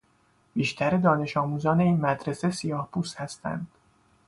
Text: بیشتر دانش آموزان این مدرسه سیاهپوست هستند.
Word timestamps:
بیشتر 0.55 0.97
دانش 0.97 1.37
آموزان 1.37 1.79
این 1.79 2.01
مدرسه 2.01 2.51
سیاهپوست 2.51 3.17
هستند. 3.21 3.67